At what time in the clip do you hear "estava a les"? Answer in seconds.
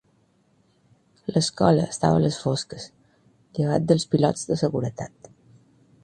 1.95-2.39